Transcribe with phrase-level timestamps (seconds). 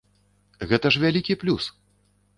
[0.71, 1.63] Гэта ж вялікі плюс!